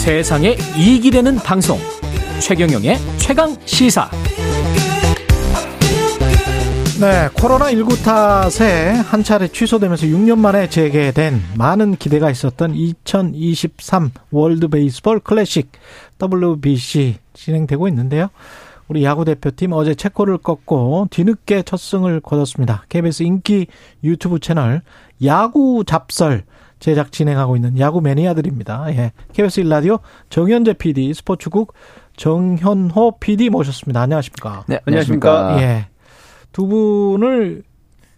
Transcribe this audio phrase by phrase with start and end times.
[0.00, 1.78] 세상에 이익이 되는 방송
[2.40, 4.10] 최경영의 최강 시사
[6.98, 15.20] 네, 코로나19 탓에 한 차례 취소되면서 6년 만에 재개된 많은 기대가 있었던 2023 월드 베이스볼
[15.20, 15.70] 클래식
[16.18, 18.30] WBC 진행되고 있는데요.
[18.88, 22.84] 우리 야구 대표팀 어제 체코를 꺾고 뒤늦게 첫 승을 거뒀습니다.
[22.88, 23.66] KBS 인기
[24.02, 24.80] 유튜브 채널
[25.22, 26.44] 야구 잡설
[26.80, 28.86] 제작 진행하고 있는 야구 매니아들입니다.
[28.96, 29.12] 예.
[29.32, 29.98] KBS 일라디오
[30.30, 31.74] 정현재 PD, 스포츠국
[32.16, 34.00] 정현호 PD 모셨습니다.
[34.00, 34.64] 안녕하십니까?
[34.66, 35.60] 네, 안녕하십니까?
[35.62, 35.86] 예.
[36.52, 37.62] 두 분을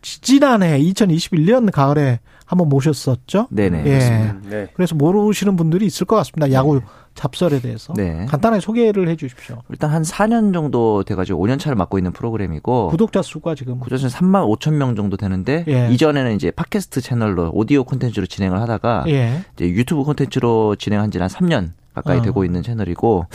[0.02, 3.48] 지난해 2021년 가을에 한번 모셨었죠.
[3.50, 3.84] 네네.
[3.86, 4.34] 예.
[4.48, 4.68] 네.
[4.74, 6.52] 그래서 모르시는 분들이 있을 것 같습니다.
[6.52, 6.82] 야구
[7.14, 7.94] 잡설에 대해서.
[7.94, 8.26] 네.
[8.26, 9.62] 간단하게 소개를 해 주십시오.
[9.70, 14.46] 일단 한 4년 정도 돼가지고 5년 차를 맡고 있는 프로그램이고 구독자 수가 지금 구독자 3만
[14.58, 15.88] 5천 명 정도 되는데 예.
[15.92, 19.42] 이전에는 이제 팟캐스트 채널로 오디오 콘텐츠로 진행을 하다가 예.
[19.54, 22.22] 이제 유튜브 콘텐츠로 진행한 지는 한 3년 가까이 어.
[22.22, 23.26] 되고 있는 채널이고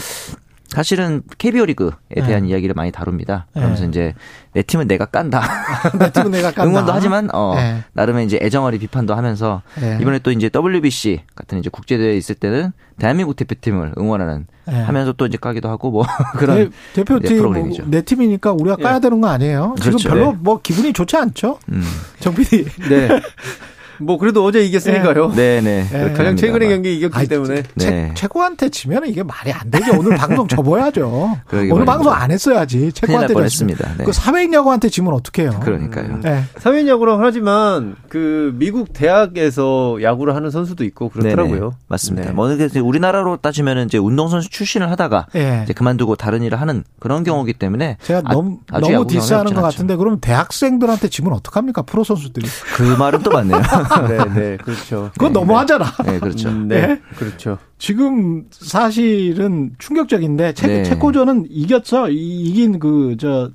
[0.67, 1.91] 사실은 KBO 리그에
[2.25, 2.49] 대한 예.
[2.49, 3.47] 이야기를 많이 다룹니다.
[3.53, 3.87] 그러면서 예.
[3.87, 4.13] 이제
[4.53, 5.41] 내 팀은 내가 깐다.
[5.97, 6.69] 내 팀은 내가 깐다.
[6.69, 7.83] 응원도 하지만 어 예.
[7.93, 9.97] 나름의 이제 애정어리 비판도 하면서 예.
[10.01, 14.75] 이번에 또 이제 WBC 같은 이제 국제 대회 있을 때는 대한민국 대표팀을 응원하는 예.
[14.75, 16.05] 하면서 또 이제 까기도 하고 뭐
[16.37, 17.83] 그런 대, 대표팀 네, 뭐 프로그램이죠.
[17.87, 19.75] 내 팀이니까 우리가 까야 되는 거 아니에요?
[19.79, 19.97] 그렇죠.
[19.97, 20.37] 지금 별로 네.
[20.41, 21.59] 뭐 기분이 좋지 않죠?
[21.69, 21.83] 음.
[22.19, 22.65] 정 PD.
[22.89, 23.21] 네.
[23.99, 25.31] 뭐 그래도 어제 이겼으니까요.
[25.31, 25.69] 네네.
[25.79, 25.87] 예.
[25.89, 26.41] 그렇게 가장 합니다.
[26.41, 27.63] 최근의 경기 이겼기 아이, 때문에 네.
[27.77, 29.97] 최, 최고한테 치면 이게 말이 안 되죠.
[29.97, 31.07] 오늘 방송 접어야죠.
[31.51, 31.85] 오늘 말입니다.
[31.93, 32.91] 방송 안 했어야지.
[32.93, 33.33] 최고한테 졌으면.
[33.37, 33.91] 뻔했습니다.
[33.97, 34.03] 네.
[34.03, 35.59] 그 사회인 야구한테 지면 어떡해요?
[35.61, 36.05] 그러니까요.
[36.05, 36.21] 음.
[36.25, 36.43] 예.
[36.57, 41.59] 사회인 야구라고 하지만 그 미국 대학에서 야구를 하는 선수도 있고 그렇더라고요.
[41.59, 41.71] 네네.
[41.87, 42.27] 맞습니다.
[42.29, 42.33] 네.
[42.33, 45.61] 뭐 이게 우리나라로 따지면은 이제 운동선수 출신을 하다가 예.
[45.63, 49.95] 이제 그만두고 다른 일을 하는 그런 경우기 때문에 제가 아- 너무 너무 디스하는 것 같은데
[49.95, 51.81] 그럼 대학생들한테 지면 어떡합니까?
[51.83, 52.47] 프로 선수들이.
[52.75, 53.61] 그 말은 또 맞네요.
[54.07, 55.11] 네, 네, 그렇죠.
[55.13, 55.85] 그건 네, 너무하잖아.
[56.05, 56.49] 네, 그렇죠.
[56.49, 57.01] 음, 네, 예?
[57.17, 57.57] 그렇죠.
[57.77, 60.83] 지금 사실은 충격적인데 체, 네.
[60.83, 62.09] 체코전은 이겼어.
[62.09, 63.51] 이- 이긴 그저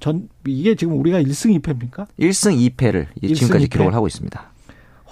[0.00, 2.06] 전 이게 지금 우리가 1승 2패입니까?
[2.18, 3.68] 1승 2패를 일승 지금까지 이패.
[3.78, 4.52] 기록을 하고 있습니다.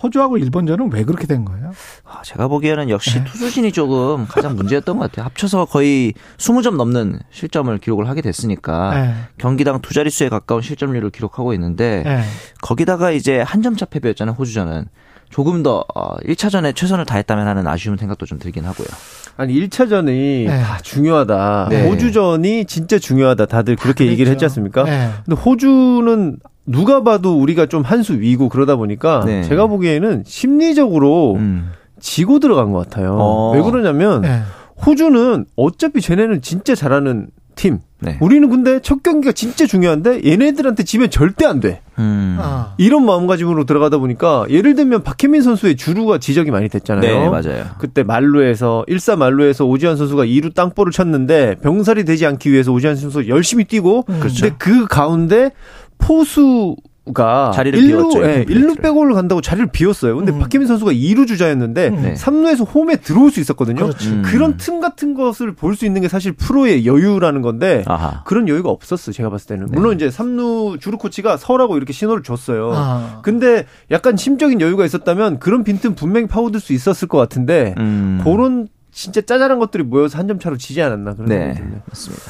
[0.02, 1.72] 호주하고 일본전은 왜 그렇게 된 거예요?
[2.12, 3.24] 아, 제가 보기에는 역시 네.
[3.24, 5.26] 투수진이 조금 가장 문제였던 것 같아요.
[5.26, 9.14] 합쳐서 거의 20점 넘는 실점을 기록을 하게 됐으니까 예.
[9.38, 12.20] 경기당 두 자릿수에 가까운 실점률을 기록하고 있는데 예.
[12.62, 14.34] 거기다가 이제 한 점 차 패배였잖아요.
[14.38, 14.86] 호주전은.
[15.28, 18.88] 조금 더 어, 1차전에 최선을 다했다면 하는 아쉬운 생각도 좀 들긴 하고요.
[19.36, 20.60] 아니 1차전이 네.
[20.60, 21.68] 다 중요하다.
[21.70, 21.88] 네.
[21.88, 23.46] 호주전이 진짜 중요하다.
[23.46, 24.32] 다들 그렇게 얘기를 그랬죠.
[24.32, 24.84] 했지 않습니까?
[24.88, 25.10] 예.
[25.24, 29.44] 근데 호주는 누가 봐도 우리가 좀 한 수 위고 그러다 보니까 네.
[29.44, 31.70] 제가 보기에는 심리적으로 음.
[32.00, 33.16] 지고 들어간 것 같아요.
[33.18, 33.52] 어.
[33.54, 34.42] 왜 그러냐면 예.
[34.86, 37.80] 호주는 어차피 쟤네는 진짜 잘하는 팀.
[37.98, 38.16] 네.
[38.20, 41.82] 우리는 근데 첫 경기가 진짜 중요한데 얘네들한테 지면 절대 안 돼.
[41.98, 42.38] 음.
[42.40, 42.74] 아.
[42.78, 47.02] 이런 마음가짐으로 들어가다 보니까 예를 들면 박혜민 선수의 주루가 지적이 많이 됐잖아요.
[47.02, 47.66] 네, 맞아요.
[47.78, 53.28] 그때 말루에서 1사 말루에서 오지환 선수가 2루 땅볼을 쳤는데 병살이 되지 않기 위해서 오지환 선수
[53.28, 54.20] 열심히 뛰고 음.
[54.20, 55.50] 근데 그 가운데
[55.98, 56.76] 포수
[57.12, 58.22] 가 자리를 1루, 비웠죠.
[58.24, 60.16] 예, 1루 백올로 간다고 자리를 비웠어요.
[60.16, 60.38] 근데 음.
[60.38, 62.02] 박혜민 선수가 2루 주자였는데 음.
[62.02, 62.14] 네.
[62.14, 63.82] 3루에서 홈에 들어올 수 있었거든요.
[63.86, 64.08] 그렇지.
[64.10, 64.22] 음.
[64.24, 68.22] 그런 틈 같은 것을 볼 수 있는 게 사실 프로의 여유라는 건데 아하.
[68.24, 69.66] 그런 여유가 없었어 제가 봤을 때는.
[69.66, 69.72] 네.
[69.78, 72.72] 물론 이제 3루 주루 코치가 서라고 이렇게 신호를 줬어요.
[72.74, 73.20] 아.
[73.22, 78.20] 근데 약간 심적인 여유가 있었다면 그런 빈틈 분명히 파고들 수 있었을 것 같은데 음.
[78.24, 81.38] 그런 진짜 짜잘한 것들이 모여서 한 점 차로 지지 않았나 그런 네.
[81.38, 81.80] 생각이 드네요.
[81.88, 82.22] 맞습니다.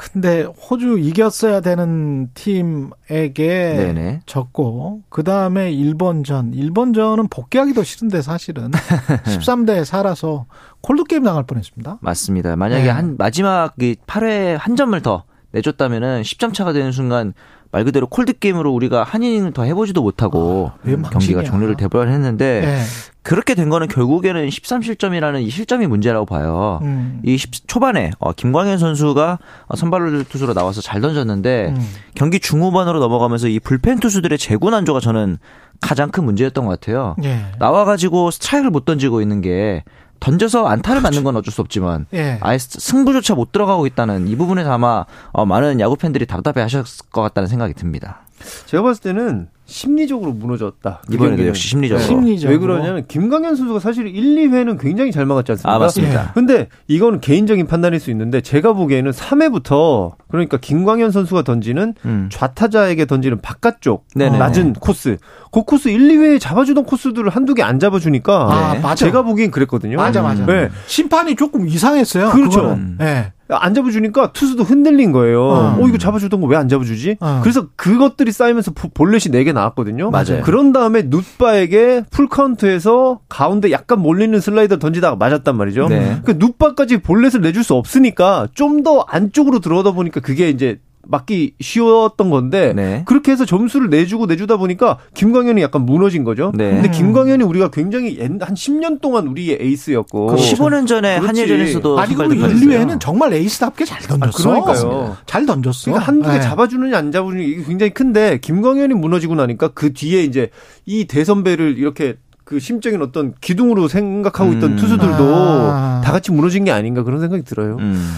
[0.00, 4.20] 근데 호주 이겼어야 되는 팀에게 네네.
[4.24, 8.70] 졌고 그 다음에 일본전 일본전은 복귀하기 도 싫은데 사실은
[9.28, 10.46] 13대 4라서
[10.80, 11.98] 콜드 게임 당할 뻔했습니다.
[12.00, 12.56] 맞습니다.
[12.56, 12.88] 만약에 네.
[12.88, 17.34] 한 마지막 그 8회 한 점을 더 내줬다면은 10점 차가 되는 순간
[17.72, 21.44] 말 그대로 콜드 게임으로 우리가 한 이닝을 더 해보지도 못하고 왜 경기가 망신이야.
[21.44, 22.82] 종료를 돼버려 했는데 네.
[23.22, 26.80] 그렇게 된 거는 결국에는 13실점이라는 이 실점이 문제라고 봐요.
[26.82, 27.20] 음.
[27.22, 31.88] 이 10, 초반에 어, 김광현 선수가 어, 선발 투수로 나와서 잘 던졌는데 음.
[32.14, 35.38] 경기 중후반으로 넘어가면서 이 불펜 투수들의 재구 난조가 저는
[35.80, 37.14] 가장 큰 문제였던 것 같아요.
[37.22, 37.44] 예.
[37.58, 39.84] 나와가지고 스트라이크를 못 던지고 있는 게
[40.20, 42.38] 던져서 안타를 맞는 건 어쩔 수 없지만 예.
[42.40, 47.22] 아예 승부조차 못 들어가고 있다는 이 부분에서 아마 어, 많은 야구 팬들이 답답해 하셨을 것
[47.22, 48.20] 같다는 생각이 듭니다.
[48.66, 51.02] 제가 봤을 때는 심리적으로 무너졌다.
[51.06, 51.46] 그 이번에도.
[51.46, 52.04] 역시 심리적으로.
[52.04, 52.52] 심리적으로.
[52.52, 55.74] 왜 그러냐면 김광현 선수가 사실 1, 2회는 굉장히 잘 막았지 않습니까?
[55.74, 56.32] 아, 맞습니다.
[56.34, 62.28] 근데 이거는 개인적인 판단일 수 있는데 제가 보기에는 3회부터 그러니까 김광현 선수가 던지는 음.
[62.32, 64.38] 좌타자에게 던지는 바깥쪽 네네네.
[64.38, 65.16] 낮은 코스.
[65.52, 68.80] 그 코스 1, 2회에 잡아주던 코스들을 한두 개 안 잡아주니까 아, 네.
[68.80, 68.94] 맞아.
[69.06, 69.96] 제가 보기엔 그랬거든요.
[69.98, 70.44] 맞아 맞아.
[70.46, 70.68] 네.
[70.86, 72.30] 심판이 조금 이상했어요.
[72.30, 72.78] 그렇죠.
[73.02, 73.32] 예.
[73.56, 75.42] 안 잡아주니까 투수도 흔들린 거예요.
[75.42, 75.76] 어.
[75.80, 77.16] 어, 이거 잡아주던 거 왜 안 잡아주지?
[77.20, 77.40] 어.
[77.42, 80.10] 그래서 그것들이 쌓이면서 보- 볼넷이 4개 나왔거든요.
[80.10, 80.42] 맞아요.
[80.44, 85.88] 그런 다음에 눕바에게 풀카운트에서 가운데 약간 몰리는 슬라이더 던지다가 맞았단 말이죠.
[85.88, 86.20] 네.
[86.24, 90.78] 그 눕바까지 볼넷을 내줄 수 없으니까 좀 더 안쪽으로 들어오다 보니까 그게 이제
[91.10, 93.02] 맞기 쉬웠던 건데 네.
[93.06, 96.52] 그렇게 해서 점수를 내주고 내주다 보니까 김광현이 약간 무너진 거죠.
[96.54, 96.70] 네.
[96.70, 96.92] 근데 음.
[96.92, 101.40] 김광현이 우리가 굉장히 옛- 한 10년 동안 우리의 에이스였고 그 15년 전에 그렇지.
[101.40, 102.86] 한예전에서도 아니 그리고 선발 1, 득점했어요.
[102.86, 104.48] 2회는 정말 에이스답게 잘 던졌어.
[104.48, 105.16] 그러니까요.
[105.26, 105.90] 잘 던졌어.
[105.90, 106.40] 그러니까 한두 개 네.
[106.40, 110.50] 잡아주느냐 안 잡아주느냐 이게 굉장히 큰데 김광현이 무너지고 나니까 그 뒤에 이제
[110.86, 114.76] 이 대선배를 이렇게 그 심적인 어떤 기둥으로 생각하고 있던 음.
[114.76, 116.00] 투수들도 아.
[116.04, 117.76] 다 같이 무너진 게 아닌가 그런 생각이 들어요.
[117.78, 118.10] 음.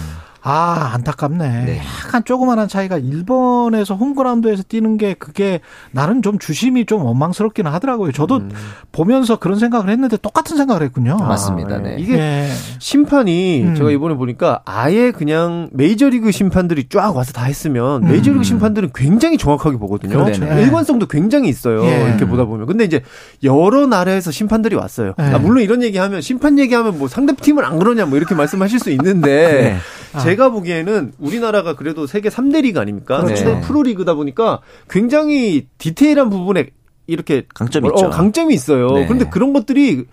[0.45, 1.65] 아, 안타깝네.
[1.65, 1.81] 네.
[2.05, 5.61] 약간 조그만한 차이가 일본에서 홈그라운드에서 뛰는 게 그게
[5.91, 8.11] 나는 좀 주심이 좀 원망스럽기는 하더라고요.
[8.11, 8.51] 저도 음.
[8.91, 11.17] 보면서 그런 생각을 했는데 똑같은 생각을 했군요.
[11.21, 11.77] 아, 맞습니다.
[11.77, 11.95] 네.
[11.95, 11.95] 네.
[11.97, 12.49] 이게 예.
[12.79, 13.75] 심판이 음.
[13.75, 18.09] 제가 이번에 보니까 아예 그냥 메이저리그 심판들이 쫙 와서 다 했으면 음.
[18.09, 20.17] 메이저리그 심판들은 굉장히 정확하게 보거든요.
[20.17, 20.43] 그렇죠.
[20.43, 20.63] 네네.
[20.63, 21.85] 일관성도 굉장히 있어요.
[21.85, 22.09] 예.
[22.09, 22.67] 이렇게 보다 보면.
[22.67, 23.01] 근데 이제
[23.43, 25.13] 여러 나라에서 심판들이 왔어요.
[25.17, 25.23] 예.
[25.23, 29.77] 아, 물론 이런 얘기하면 심판 얘기하면 뭐 상대팀은 안 그러냐 뭐 이렇게 말씀하실 수 있는데
[30.13, 30.19] 네.
[30.23, 33.21] 제가 보기에는 우리나라가 그래도 세계 3대 리그 아닙니까?
[33.23, 33.43] 그렇죠.
[33.45, 36.67] 근데 프로리그다 보니까 굉장히 디테일한 부분에
[37.07, 38.09] 이렇게 강점이 어, 있죠.
[38.09, 38.87] 강점이 있어요.
[38.91, 39.05] 네.
[39.05, 40.05] 그런데 그런 것들이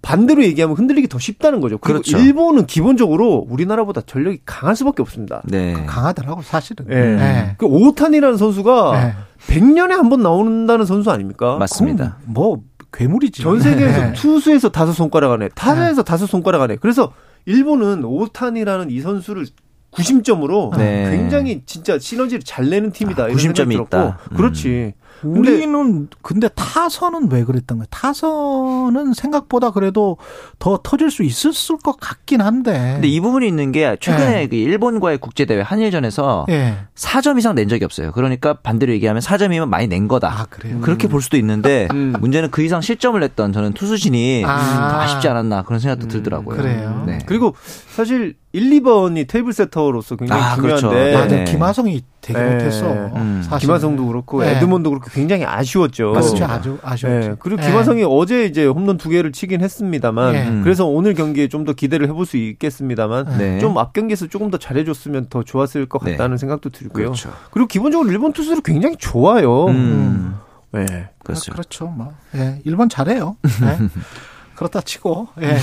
[0.00, 1.78] 반대로 얘기하면 흔들리기 더 쉽다는 거죠.
[1.78, 2.18] 그리고 그렇죠.
[2.18, 5.42] 일본은 기본적으로 우리나라보다 전력이 강할 수밖에 없습니다.
[5.44, 5.74] 네.
[5.86, 6.86] 강하더라고 사실은.
[6.90, 6.96] 예.
[6.96, 7.54] 예.
[7.56, 9.14] 그 오탄이라는 선수가 예.
[9.54, 11.56] 100년에 한 번 나온다는 선수 아닙니까?
[11.58, 12.16] 맞습니다.
[12.24, 12.62] 뭐
[12.92, 13.42] 괴물이지.
[13.42, 14.12] 전 세계에서 예.
[14.14, 16.76] 투수에서 다섯 손가락 안에, 타자에서 다섯 손가락 안에.
[16.76, 17.12] 그래서
[17.44, 19.46] 일본은 오탄이라는 이 선수를
[19.90, 21.10] 구심점으로 네.
[21.10, 23.24] 굉장히 진짜 시너지를 잘 내는 팀이다.
[23.24, 23.74] 아, 이런 구심점이.
[23.74, 24.18] 있다.
[24.30, 24.36] 음.
[24.36, 24.94] 그렇지.
[25.22, 27.86] 근데 우리는 근데 타선은 왜 그랬던 거야?
[27.90, 30.16] 타선은 생각보다 그래도
[30.58, 32.72] 더 터질 수 있었을 것 같긴 한데.
[32.94, 34.46] 근데 이 부분이 있는 게 최근에 네.
[34.48, 36.76] 그 일본과의 국제 대회 한일전에서 예.
[36.94, 38.12] 4점 이상 낸 적이 없어요.
[38.12, 40.28] 그러니까 반대로 얘기하면 4점이면 많이 낸 거다.
[40.28, 40.80] 아 그래요.
[40.80, 42.14] 그렇게 볼 수도 있는데 음.
[42.20, 44.90] 문제는 그 이상 실점을 냈던 저는 투수진이 아.
[44.92, 46.56] 더 아쉽지 않았나 그런 생각도 들더라고요.
[46.56, 47.04] 그래요.
[47.06, 47.18] 네.
[47.26, 47.54] 그리고
[47.92, 50.88] 사실 1, 2번이 테이블 세터로서 굉장히 아, 그렇죠.
[50.88, 51.44] 중요한데 맞아 네.
[51.44, 52.52] 김하성이 되게 네.
[52.54, 52.92] 못했어.
[52.92, 53.42] 음.
[53.44, 53.66] 사실.
[53.66, 54.56] 김하성도 그렇고 네.
[54.56, 56.12] 에드몬도 그렇고 굉장히 아쉬웠죠.
[56.12, 56.44] 그렇죠.
[56.44, 57.28] 아주 아쉬웠지.
[57.28, 57.66] 예, 그리고 예.
[57.66, 60.42] 김하성이 어제 이제 홈런 두 개를 치긴 했습니다만 예.
[60.48, 60.60] 음.
[60.62, 63.58] 그래서 오늘 경기에 좀 더 기대를 해볼 수 있겠습니다만 네.
[63.60, 66.12] 좀앞 경기에서 조금 더 잘해줬으면 더 좋았을 것 네.
[66.12, 67.04] 같다는 생각도 들고요.
[67.06, 67.32] 그렇죠.
[67.52, 69.66] 그리고 기본적으로 일본 투수들 굉장히 좋아요.
[69.66, 70.34] 음.
[70.74, 71.08] 예.
[71.22, 71.52] 그렇죠.
[71.52, 71.86] 그렇죠.
[71.86, 72.14] 뭐.
[72.34, 72.60] 예.
[72.64, 73.36] 일본 잘해요.
[73.46, 73.78] 예.
[74.62, 75.56] 그렇다 치고 예.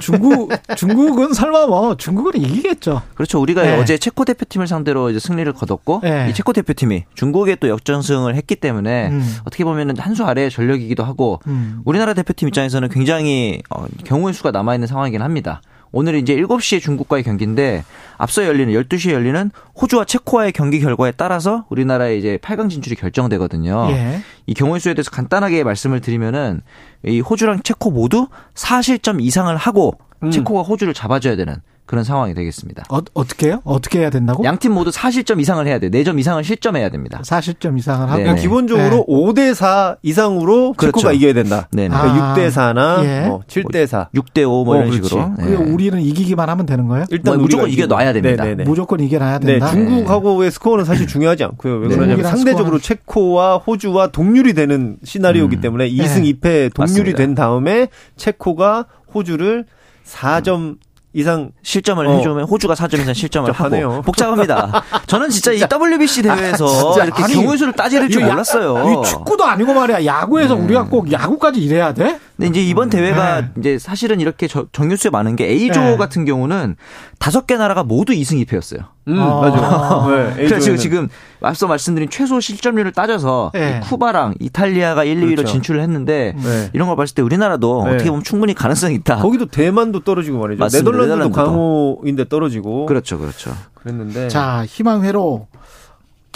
[0.00, 3.02] 중국 중국은 설마 뭐 중국은 이기겠죠.
[3.14, 3.40] 그렇죠.
[3.40, 3.78] 우리가 네.
[3.78, 6.28] 어제 체코 대표팀을 상대로 이제 승리를 거뒀고 네.
[6.30, 9.36] 이 체코 대표팀이 중국에 또 역전승을 했기 때문에 음.
[9.44, 11.80] 어떻게 보면은 한 수 아래의 전력이기도 하고 음.
[11.84, 15.60] 우리나라 대표팀 입장에서는 굉장히 어, 경우의 수가 남아 있는 상황이긴 합니다.
[15.92, 17.84] 오늘 이제 7시에 중국과의 경기인데
[18.16, 19.50] 앞서 열리는 12시에 열리는
[19.80, 23.88] 호주와 체코와의 경기 결과에 따라서 우리나라의 이제 8강 진출이 결정되거든요.
[23.90, 24.22] 예.
[24.46, 26.62] 이 경우의 수에 대해서 간단하게 말씀을 드리면은
[27.04, 30.30] 이 호주랑 체코 모두 4실점 이상을 하고 음.
[30.30, 31.56] 체코가 호주를 잡아줘야 되는
[31.88, 32.84] 그런 상황이 되겠습니다.
[32.90, 33.62] 어, 어떻게 해요?
[33.64, 34.44] 어떻게 해야 된다고?
[34.44, 35.90] 양팀 모두 4실점 이상을 해야 돼요.
[35.90, 37.20] 4점 이상을 실점해야 됩니다.
[37.24, 38.24] 40점 이상을 하고 네.
[38.24, 40.98] 그러니까 기본적으로 5대 4 이상으로 그렇죠.
[40.98, 41.66] 체코가 이겨야 된다.
[41.72, 41.88] 네네.
[41.88, 42.34] 그러니까 아.
[42.36, 43.26] 6대 4나 예.
[43.26, 44.10] 뭐 7대 4.
[44.14, 45.08] 6대 5뭐 어, 이런 그렇지.
[45.08, 45.32] 식으로.
[45.36, 45.56] 그 네.
[45.56, 47.06] 우리는 이기기만 하면 되는 거예요?
[47.08, 48.12] 일단 뭐 무조건 이겨놔야.
[48.12, 48.44] 됩니다.
[48.44, 48.64] 네네네.
[48.64, 49.70] 무조건 이겨놔야 네, 된다.
[49.70, 51.76] 중국하고의 스코어는 사실 중요하지 않고요.
[51.78, 51.94] 왜 네.
[51.96, 55.60] 그러냐면 상대적으로 스코어는- 체코와 호주와 동률이 되는 시나리오이기 음.
[55.62, 57.16] 때문에 2승 2패 동률이 맞습니다.
[57.16, 59.64] 된 다음에 체코가 호주를
[60.04, 60.76] 4점
[61.14, 62.16] 이상 실점을 어.
[62.16, 63.90] 해주면 호주가 4점 이상 실점을 복잡하네요.
[63.92, 64.82] 하고 복잡합니다.
[65.06, 67.04] 저는 진짜, 이 WBC 대회에서 진짜.
[67.04, 69.00] 이렇게 아니, 경우의 수를 따질 줄 몰랐어요.
[69.02, 70.04] 이 축구도 아니고 말이야.
[70.04, 70.60] 야구에서 네.
[70.62, 72.20] 우리가 꼭 야구까지 이래야 돼?
[72.36, 73.48] 근데 이제 이번 대회가 네.
[73.58, 75.96] 이제 사실은 이렇게 저- 정유수에 많은 게 A조 네.
[75.96, 76.76] 같은 경우는
[77.18, 78.84] 다섯 개 나라가 모두 2승 2패였어요.
[79.08, 79.40] 음, 아.
[79.40, 80.06] 맞아.
[80.36, 80.76] 네, 그래서.
[80.76, 81.08] 지금
[81.40, 83.78] 앞서 말씀드린 최소 실점률을 따져서 네.
[83.82, 85.52] 이 쿠바랑 이탈리아가 1, 2위로 그렇죠.
[85.52, 86.70] 진출을 했는데 네.
[86.72, 87.94] 이런 걸 봤을 때 우리나라도 네.
[87.94, 89.16] 어떻게 보면 충분히 가능성이 있다.
[89.16, 90.62] 거기도 대만도 떨어지고 말이죠.
[90.64, 91.42] 네덜란드도 네덜란드도.
[91.42, 93.52] 강호인데 떨어지고 그렇죠, 그렇죠.
[93.74, 95.46] 그랬는데 자, 희망회로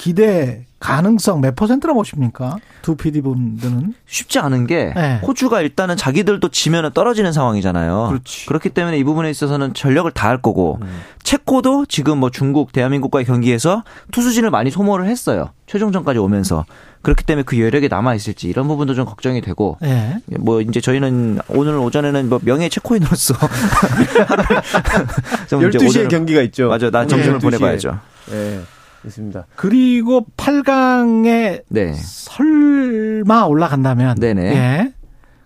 [0.03, 2.57] 기대 가능성 몇 퍼센트나 보십니까?
[2.83, 3.95] 두 PD 분들은.
[4.09, 5.21] 쉽지 않은 게 네.
[5.25, 8.09] 호주가 일단은 자기들도 지면은 떨어지는 상황이잖아요.
[8.09, 8.51] 그렇지.
[8.51, 10.89] 렇기 때문에 이 부분에 있어서는 전력을 다 할 거고 음.
[11.23, 15.51] 체코도 지금 뭐 중국, 대한민국과의 경기에서 투수진을 많이 소모를 했어요.
[15.69, 16.65] 최종전까지 오면서
[17.03, 20.17] 그렇기 때문에 그 여력이 남아 있을지 이런 부분도 좀 걱정이 되고 예.
[20.41, 23.35] 뭐 이제 저희는 오늘 오전에는 뭐 명예 체코인으로서
[25.49, 26.69] 좀 이제 12시에 오전을- 경기가 있죠.
[26.69, 27.43] 맞아, 나 네, 점심을 12시에.
[27.43, 27.99] 보내봐야죠.
[28.33, 28.61] 예.
[29.07, 29.47] 있습니다.
[29.57, 31.93] 그리고 8강에 네.
[31.95, 34.43] 설마 올라간다면 네네.
[34.43, 34.93] 예.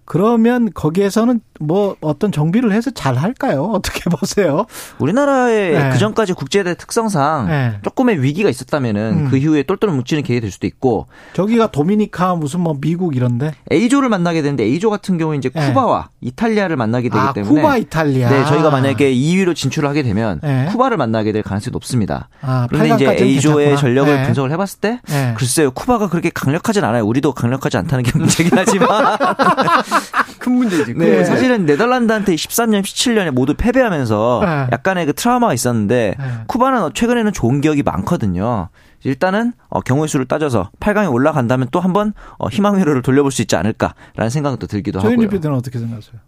[0.07, 3.71] 그러면 거기에서는 뭐 어떤 정비를 해서 잘 할까요?
[3.75, 4.67] 어떻게 보세요?
[4.99, 5.91] 우리나라의 네.
[5.91, 7.79] 그 전까지 국제대 특성상 네.
[7.83, 9.29] 조금의 위기가 있었다면은 음.
[9.31, 14.09] 그 이후에 똘똘 뭉치는 계획이 될 수도 있고 저기가 도미니카 무슨 뭐 미국 이런데 A조를
[14.09, 15.67] 만나게 되는데 A조 같은 경우에 이제 네.
[15.69, 20.41] 쿠바와 이탈리아를 만나게 되기 아 때문에 쿠바 이탈리아 네, 저희가 만약에 2위로 진출을 하게 되면
[20.43, 20.67] 네.
[20.71, 22.29] 쿠바를 만나게 될 가능성이 높습니다.
[22.43, 23.77] 아, 그런데 이제 8강까지는 A조의 괜찮구나.
[23.81, 24.23] 전력을 네.
[24.25, 25.35] 분석을 해봤을 때 네.
[25.37, 27.05] 글쎄요 쿠바가 그렇게 강력하진 않아요.
[27.05, 28.87] 우리도 강력하지 않다는 게 문제긴 하지만
[30.39, 30.93] 큰 문제지.
[30.93, 31.25] 큰 네, 문제.
[31.25, 34.67] 사실은 네덜란드한테 13년, 17년에 모두 패배하면서 네.
[34.73, 36.25] 약간의 그 트라우마가 있었는데 네.
[36.47, 38.69] 쿠바는 최근에는 좋은 기억이 많거든요.
[39.05, 43.57] 일단은 어, 경우의 수를 따져서 8강에 올라간다면 또 한번 어, 희망 회로를 돌려볼 수 있지
[43.57, 45.11] 않을까라는 생각도 들기도 하고요.
[45.11, 46.21] 조현일 PD는 어떻게 생각하세요?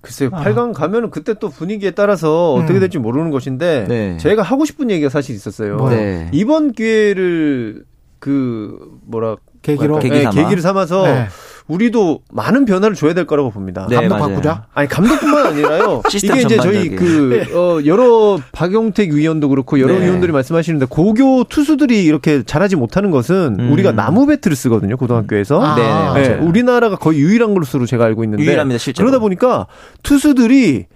[0.00, 0.44] 글쎄요, 아.
[0.44, 2.80] 8강 가면은 그때 또 분위기에 따라서 어떻게 음.
[2.80, 4.16] 될지 모르는 것인데, 네.
[4.18, 5.88] 제가 하고 싶은 얘기가 사실 있었어요.
[5.88, 6.30] 네.
[6.32, 7.84] 이번 기회를
[8.18, 10.34] 그 뭐라 계기로 계기 네, 삼아.
[10.34, 11.26] 계기를 삼아서 네.
[11.68, 13.86] 우리도 많은 변화를 줘야 될 거라고 봅니다.
[13.90, 14.28] 네, 감독 맞아요.
[14.28, 14.64] 바꾸자.
[14.74, 16.02] 아니 감독뿐만 아니라요.
[16.08, 16.90] 시스템 이게 이제 저희.
[16.90, 20.06] 그 어, 여러 박용택 위원도 그렇고 여러 네.
[20.06, 23.72] 위원들이 말씀하시는데 고교 투수들이 이렇게 잘하지 못하는 것은 음.
[23.72, 25.60] 우리가 나무 배트를 쓰거든요 고등학교에서.
[25.60, 25.74] 아.
[25.74, 26.46] 네, 네, 맞아요.
[26.46, 29.06] 우리나라가 거의 유일한 것으로 제가 알고 있는데 유일합니다, 실제로.
[29.06, 29.66] 그러다 보니까
[30.02, 30.86] 투수들이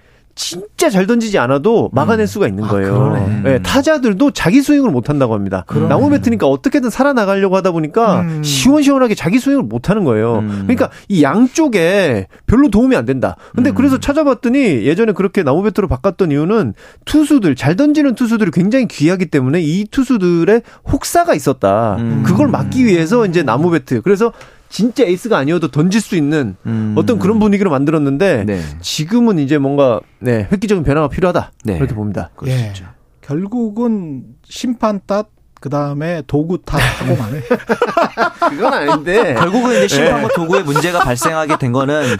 [0.41, 2.95] 진짜 잘 던지지 않아도 막아낼 수가 있는 아, 거예요.
[2.95, 3.41] 그러네.
[3.45, 5.67] 네, 타자들도 자기 스윙을 못 한다고 합니다.
[5.91, 8.43] 나무 배트니까 어떻게든 살아나가려고 하다 보니까 음.
[8.43, 10.39] 시원시원하게 자기 스윙을 못 하는 거예요.
[10.39, 10.63] 음.
[10.63, 13.37] 그러니까 이 양쪽에 별로 도움이 안 된다.
[13.55, 13.75] 근데 음.
[13.75, 16.73] 그래서 찾아봤더니 예전에 그렇게 나무 배트로 바꿨던 이유는
[17.05, 21.97] 투수들 잘 던지는 투수들이 굉장히 귀하기 때문에 이 투수들의 혹사가 있었다.
[21.99, 22.23] 음.
[22.25, 24.01] 그걸 막기 위해서 이제 나무 배트.
[24.01, 24.33] 그래서
[24.71, 26.95] 진짜 에이스가 아니어도 던질 수 있는 음.
[26.97, 28.61] 어떤 그런 분위기로 만들었는데 네.
[28.81, 31.53] 지금은 이제 뭔가 네, 획기적인 변화가 필요하다.
[31.65, 31.77] 네.
[31.77, 32.31] 그렇게 봅니다.
[32.37, 32.73] 수 예.
[33.21, 35.29] 결국은 심판 탓
[35.61, 37.43] 그 다음에 도구 탓하고 마네.
[38.49, 39.35] 그건 아닌데.
[39.35, 42.17] 결국은 이제 심판과 도구의 문제가 발생하게 된 거는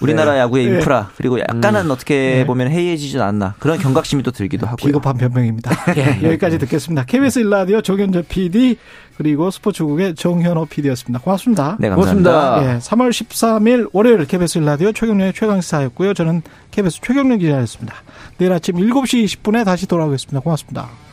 [0.00, 0.74] 우리나라 야구의 네.
[0.74, 4.86] 인프라 그리고 약간은 어떻게 보면 해이해지지 않나 그런 경각심이 또 들기도 하고요.
[4.86, 5.70] 비겁한 변명입니다.
[5.96, 7.04] 예, 여기까지 듣겠습니다.
[7.06, 8.76] KBS 일라디오 조경재 PD
[9.16, 11.20] 그리고 스포츠국의 정현호 PD였습니다.
[11.20, 11.76] 고맙습니다.
[11.80, 12.30] 네, 감사합니다.
[12.30, 12.74] 고맙습니다.
[12.74, 16.12] 예, 3월 13일 월요일 KBS 일라디오 최경련의 최강시사였고요.
[16.12, 17.94] 저는 KBS 최경련 기자였습니다.
[18.36, 20.40] 내일 아침 7시 20분에 다시 돌아오겠습니다.
[20.40, 21.11] 고맙습니다.